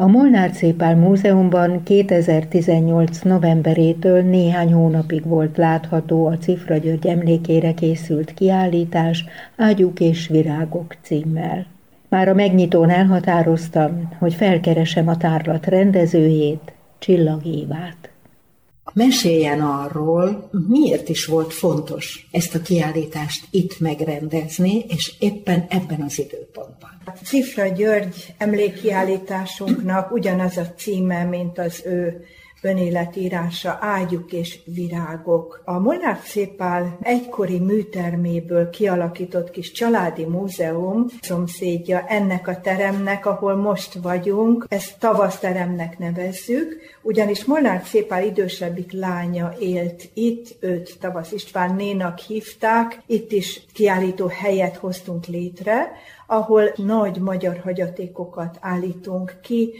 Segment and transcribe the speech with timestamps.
[0.00, 3.20] A Molnár Szépál Múzeumban 2018.
[3.22, 9.24] novemberétől néhány hónapig volt látható a Cifra György emlékére készült kiállítás
[9.56, 11.66] Ágyuk és virágok címmel.
[12.08, 18.10] Már a megnyitón elhatároztam, hogy felkeresem a tárlat rendezőjét, Csillag Évát.
[18.94, 26.18] Meséljen arról, miért is volt fontos ezt a kiállítást itt megrendezni, és éppen ebben az
[26.18, 26.90] időpontban.
[27.04, 32.24] A Cifra György emlékkiállításunknak ugyanaz a címe, mint az ő
[32.60, 35.62] önéletírása Ágyuk és virágok.
[35.64, 43.94] A Molnár Szépál egykori műterméből kialakított kis családi múzeum szomszédja ennek a teremnek, ahol most
[43.94, 44.66] vagyunk.
[44.68, 53.02] Ezt tavaszteremnek nevezzük, ugyanis Molnár Szépál idősebbik lánya élt itt, őt Tavasz István nénak hívták,
[53.06, 55.92] itt is kiállító helyet hoztunk létre,
[56.26, 59.72] ahol nagy magyar hagyatékokat állítunk ki,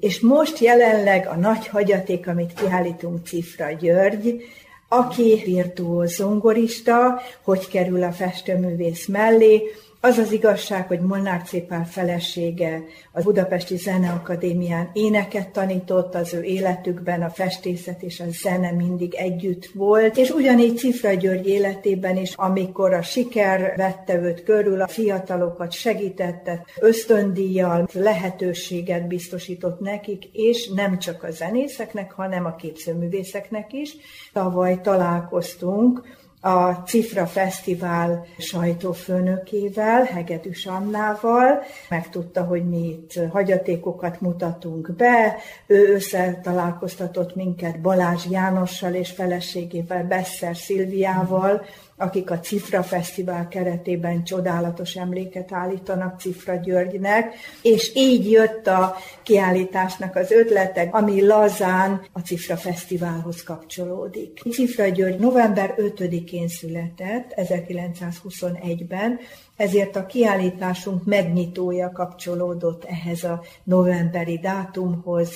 [0.00, 4.42] és most jelenleg a nagy hagyaték, amit kiállítunk Cifra György,
[4.88, 9.62] aki virtuóz zongorista, hogy kerül a festőművész mellé,
[10.06, 17.22] az az igazság, hogy Molnár Cépál felesége a Budapesti Zeneakadémián éneket tanított, az ő életükben
[17.22, 22.92] a festészet és a zene mindig együtt volt, és ugyanígy Cifra György életében is, amikor
[22.92, 31.22] a siker vette őt körül, a fiatalokat segítette, ösztöndíjjal lehetőséget biztosított nekik, és nem csak
[31.22, 33.96] a zenészeknek, hanem a képzőművészeknek is.
[34.32, 36.02] Tavaly találkoztunk
[36.46, 41.62] a Cifra Fesztivál sajtófőnökével, Hegedűs Annával.
[41.88, 45.36] Megtudta, hogy mi itt hagyatékokat mutatunk be.
[45.66, 51.64] Ő összetalálkoztatott minket Balázs Jánossal és feleségével, Besser Szilviával,
[51.96, 60.16] akik a Cifra Fesztivál keretében csodálatos emléket állítanak Cifra Györgynek, és így jött a kiállításnak
[60.16, 64.42] az ötlete, ami lazán a Cifra Fesztiválhoz kapcsolódik.
[64.50, 69.18] Cifra György november 5-én született, 1921-ben,
[69.56, 75.30] ezért a kiállításunk megnyitója kapcsolódott ehhez a novemberi dátumhoz,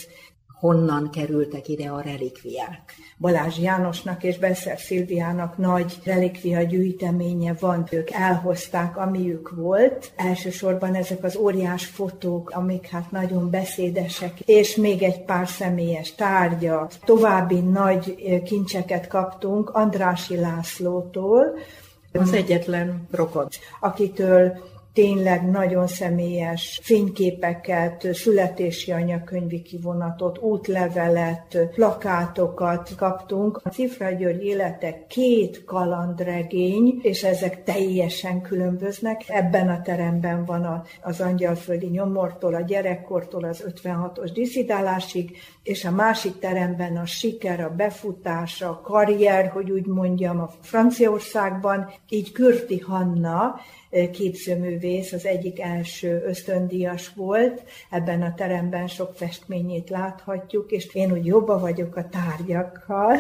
[0.60, 2.94] honnan kerültek ide a relikviák.
[3.18, 10.12] Balázs Jánosnak és Beszer Szilviának nagy relikvia gyűjteménye van, ők elhozták, amiük volt.
[10.16, 16.88] Elsősorban ezek az óriás fotók, amik hát nagyon beszédesek, és még egy pár személyes tárgya.
[17.04, 21.44] További nagy kincseket kaptunk Andrási Lászlótól,
[22.12, 23.48] az egyetlen rokon,
[23.80, 24.58] akitől
[24.92, 33.60] tényleg nagyon személyes fényképeket, születési anyakönyvi kivonatot, útlevelet, plakátokat kaptunk.
[33.64, 39.24] A Cifra György élete két kalandregény, és ezek teljesen különböznek.
[39.28, 46.38] Ebben a teremben van az angyalföldi nyomortól, a gyerekkortól az 56-os diszidálásig, és a másik
[46.38, 53.60] teremben a siker, a befutás, a karrier, hogy úgy mondjam, a Franciaországban, így Kürti Hanna,
[54.12, 61.26] képzőművész, az egyik első ösztöndíjas volt, ebben a teremben sok festményét láthatjuk, és én úgy
[61.26, 63.16] jobba vagyok a tárgyakkal,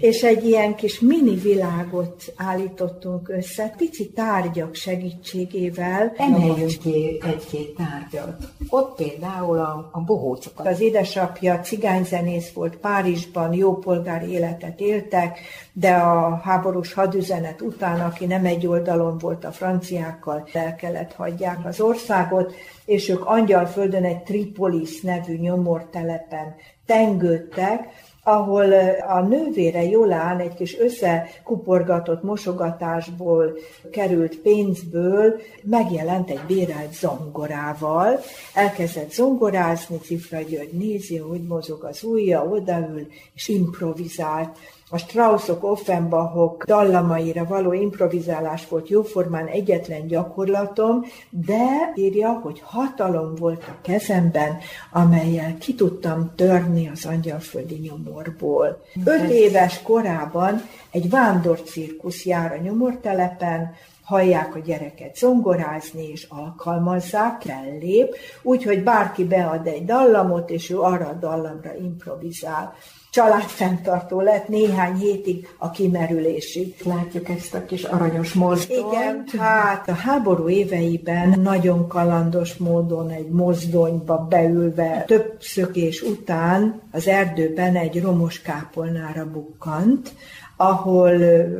[0.00, 6.12] és egy ilyen kis mini világot állítottunk össze, pici tárgyak segítségével.
[6.16, 8.36] Emeljünk ki egy-két tárgyat.
[8.68, 10.66] Ott például a, a bohócokat.
[10.66, 15.38] Az édesapja cigányzenész volt Párizsban, jópolgári életet éltek,
[15.72, 21.64] de a háborús hadüzenet után, aki nem egy oldalon volt a franciákkal, el kellett hagyják
[21.64, 22.54] az országot,
[22.88, 26.54] és ők Angyalföldön egy Tripolis nevű nyomortelepen
[26.86, 27.88] tengődtek,
[28.22, 28.72] ahol
[29.08, 33.58] a nővére Jolán egy kis összekuporgatott mosogatásból
[33.90, 38.18] került pénzből megjelent egy bérelt zongorával,
[38.54, 44.58] elkezdett zongorázni, Cifra György nézi, hogy mozog az ujja, odaül, és improvizált
[44.90, 53.64] a Straussok, Offenbachok dallamaira való improvizálás volt jóformán egyetlen gyakorlatom, de írja, hogy hatalom volt
[53.68, 54.58] a kezemben,
[54.92, 58.82] amelyel ki tudtam törni az angyalföldi nyomorból.
[59.04, 68.16] Öt éves korában egy vándorcirkusz jár a nyomortelepen, hallják a gyereket zongorázni, és alkalmazzák, fellép,
[68.42, 72.74] úgyhogy bárki bead egy dallamot, és ő arra a dallamra improvizál
[73.10, 76.74] családfenntartó lett néhány hétig a kimerülésig.
[76.84, 78.92] Látjuk ezt a kis aranyos mozdonyt.
[78.92, 87.06] Igen, hát a háború éveiben nagyon kalandos módon egy mozdonyba beülve több szökés után az
[87.06, 90.12] erdőben egy romos kápolnára bukkant,
[90.56, 91.18] ahol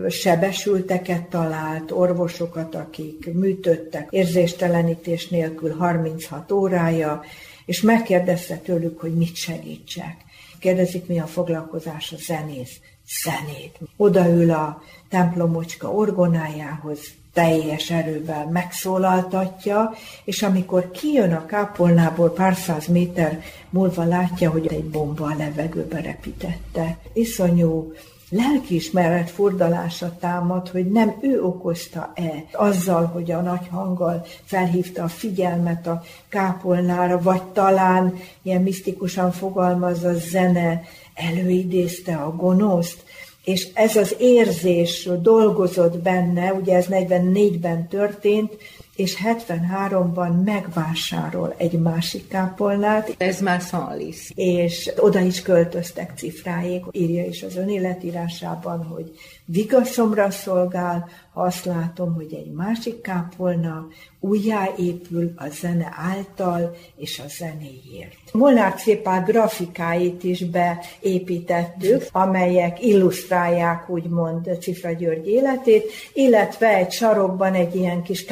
[0.09, 7.23] sebesülteket talált, orvosokat, akik műtöttek érzéstelenítés nélkül 36 órája,
[7.67, 10.17] és megkérdezte tőlük, hogy mit segítsek.
[10.59, 12.81] Kérdezik, mi a foglalkozás a zenész.
[13.25, 13.79] Zenét.
[13.97, 16.99] Odaül a templomocska orgonájához,
[17.33, 19.95] teljes erővel megszólaltatja,
[20.25, 26.01] és amikor kijön a kápolnából pár száz méter múlva látja, hogy egy bomba a levegőbe
[26.01, 26.99] repítette.
[27.13, 27.93] Iszonyú
[28.31, 35.87] lelkiismeret fordalása támad, hogy nem ő okozta-e azzal, hogy a nagy hanggal felhívta a figyelmet
[35.87, 40.83] a kápolnára, vagy talán ilyen misztikusan fogalmazza zene
[41.15, 43.05] előidézte a gonoszt,
[43.45, 48.57] és ez az érzés dolgozott benne, ugye ez 44-ben történt,
[48.99, 53.15] és 73-ban megvásárol egy másik kápolnát.
[53.19, 54.31] Ez már Szalisz.
[54.35, 59.13] És oda is költöztek cifráig, írja is az önéletírásában, hogy
[59.45, 63.87] vigaszomra szolgál, ha azt látom, hogy egy másik kápolna
[64.21, 68.33] újjáépül a zene által és a zenéért.
[68.33, 77.75] Molnár Cépál grafikáit is beépítettük, amelyek illusztrálják úgymond Cifra György életét, illetve egy sarokban egy
[77.75, 78.25] ilyen kis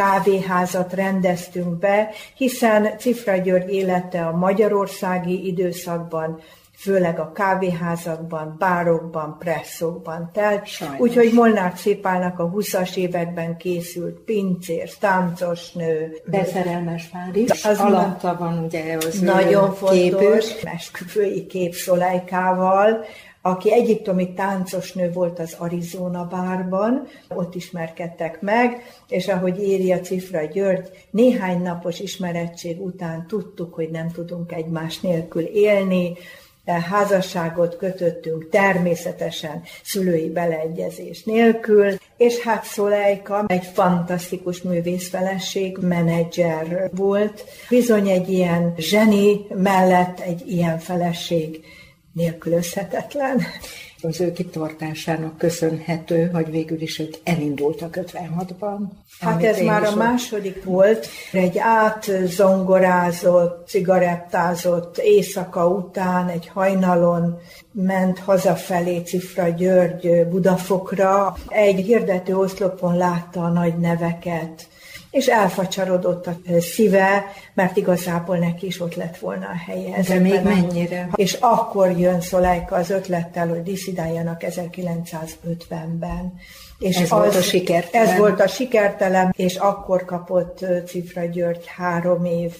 [0.56, 6.40] kávéházat rendeztünk be, hiszen Cifra György élete a magyarországi időszakban
[6.78, 10.68] főleg a kávéházakban, bárokban, presszokban telt.
[10.98, 16.16] Úgyhogy Molnár Cépálnak a 20-as években készült pincér, táncos nő.
[16.24, 17.64] Beszerelmes pár is.
[17.64, 23.04] Az alatta van ugye az Nagyon fontos, esküvői kép Szolejkával,
[23.46, 30.88] aki egyiptomi táncosnő volt az Arizona bárban, ott ismerkedtek meg, és ahogy írja Cifra György,
[31.10, 36.12] néhány napos ismerettség után tudtuk, hogy nem tudunk egymás nélkül élni,
[36.64, 47.44] házasságot kötöttünk természetesen szülői beleegyezés nélkül, és hát Szolejka egy fantasztikus művészfeleség, menedzser volt.
[47.68, 51.64] Bizony egy ilyen zseni mellett egy ilyen feleség
[52.16, 53.42] nélkülözhetetlen
[54.02, 58.78] az ő kitartásának köszönhető, hogy végül is ők elindultak 56-ban.
[59.20, 67.38] Hát ez már a második volt, egy átzongorázott, cigarettázott éjszaka után egy hajnalon
[67.72, 71.36] ment hazafelé Cifra György Budafokra.
[71.48, 74.68] Egy hirdető oszlopon látta a nagy neveket,
[75.16, 77.24] és elfacsarodott a szíve,
[77.54, 80.02] mert igazából neki is ott lett volna a helye.
[80.02, 81.08] De még mennyire?
[81.14, 86.34] És akkor jön Szolajka az ötlettel, hogy diszidáljanak 1950-ben.
[86.78, 88.08] És ez az, volt a sikertelen.
[88.08, 92.52] Ez volt a sikertelen, és akkor kapott Cifra György három év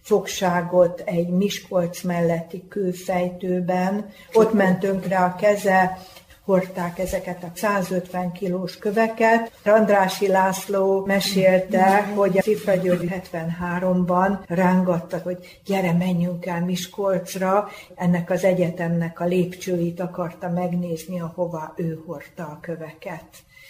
[0.00, 4.06] fogságot egy Miskolc melletti kőfejtőben.
[4.32, 5.98] Ott ment tönkre a keze,
[6.44, 9.52] hordták ezeket a 150 kilós köveket.
[9.64, 17.68] Andrási László mesélte, hogy a Cifra György 73-ban rángatta, hogy gyere, menjünk el Miskolcra.
[17.94, 23.24] Ennek az egyetemnek a lépcsőit akarta megnézni, ahova ő hordta a köveket.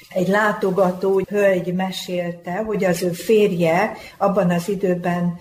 [0.08, 5.38] Egy látogató hölgy mesélte, hogy az ő férje abban az időben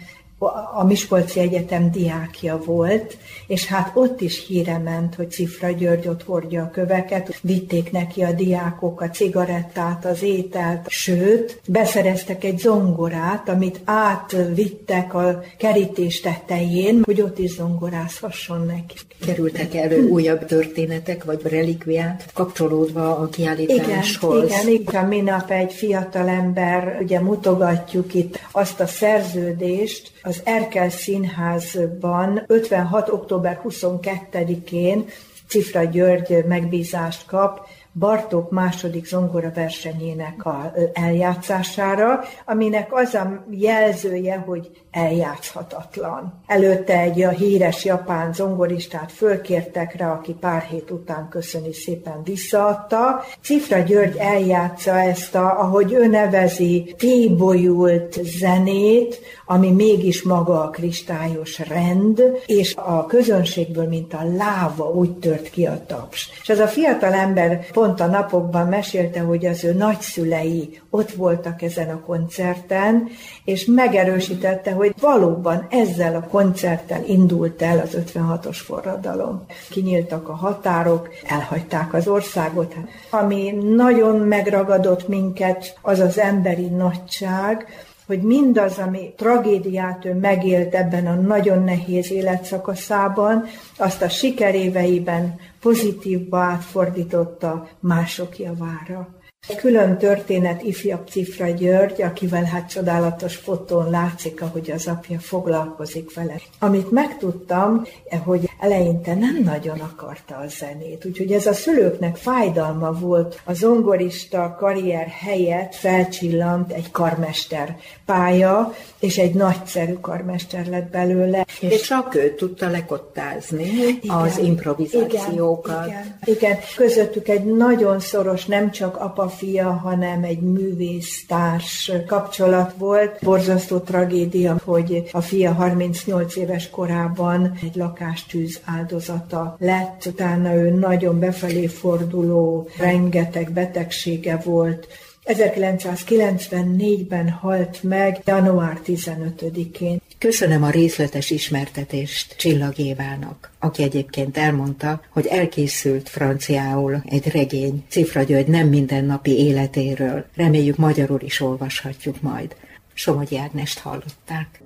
[0.73, 3.17] a Miskolci Egyetem diákja volt,
[3.47, 8.23] és hát ott is híre ment, hogy Cifra György ott hordja a köveket, vitték neki
[8.23, 17.01] a diákok a cigarettát, az ételt, sőt, beszereztek egy zongorát, amit átvittek a kerítés tetején,
[17.05, 18.95] hogy ott is zongorázhasson neki.
[19.25, 24.45] Kerültek elő újabb történetek, vagy relikviák kapcsolódva a kiállításhoz?
[24.45, 25.05] Igen, igen, igen.
[25.05, 33.09] Minap egy fiatalember, ugye mutogatjuk itt azt a szerződést, az Erkel Színházban 56.
[33.09, 35.05] október 22-én
[35.47, 37.67] Cifra György megbízást kap
[37.99, 46.41] Bartók második zongora versenyének a eljátszására, aminek az a jelzője, hogy eljátszhatatlan.
[46.47, 53.23] Előtte egy a híres japán zongoristát fölkértek rá, aki pár hét után köszöni szépen visszaadta.
[53.41, 61.59] Cifra György eljátsza ezt a, ahogy ő nevezi, tébolyult zenét, ami mégis maga a kristályos
[61.59, 66.29] rend, és a közönségből, mint a láva, úgy tört ki a taps.
[66.41, 71.61] És ez a fiatal ember pont a napokban mesélte, hogy az ő nagyszülei ott voltak
[71.61, 73.07] ezen a koncerten,
[73.43, 79.45] és megerősítette, hogy valóban ezzel a koncerttel indult el az 56-os forradalom.
[79.69, 82.73] Kinyíltak a határok, elhagyták az országot.
[83.09, 87.67] Ami nagyon megragadott minket, az az emberi nagyság,
[88.05, 93.45] hogy mindaz, ami tragédiát ő megélt ebben a nagyon nehéz életszakaszában,
[93.77, 99.07] azt a sikeréveiben pozitívba átfordította mások javára.
[99.47, 106.15] Egy külön történet ifjabb Cifra György, akivel hát csodálatos fotón látszik, ahogy az apja foglalkozik
[106.15, 106.35] vele.
[106.59, 107.85] Amit megtudtam,
[108.23, 113.41] hogy eleinte nem nagyon akarta a zenét, úgyhogy ez a szülőknek fájdalma volt.
[113.43, 121.45] A zongorista karrier helyett felcsillant egy karmester pálya, és egy nagyszerű karmester lett belőle.
[121.59, 125.85] És, és csak ő tudta lekottázni igen, az improvizációkat.
[125.85, 132.73] Igen, igen, igen, közöttük egy nagyon szoros, nem csak apa fia, hanem egy művésztárs kapcsolat
[132.77, 133.17] volt.
[133.21, 141.19] Borzasztó tragédia, hogy a fia 38 éves korában egy lakástűz áldozata lett, utána ő nagyon
[141.19, 144.87] befelé forduló, rengeteg betegsége volt,
[145.25, 150.01] 1994-ben halt meg, január 15-én.
[150.23, 158.23] Köszönöm a részletes ismertetést Csillag Évának, aki egyébként elmondta, hogy elkészült franciául egy regény Cifra
[158.23, 160.25] György nem mindennapi életéről.
[160.35, 162.55] Reméljük magyarul is olvashatjuk majd.
[162.93, 164.59] Somogyi Ágnest hallották.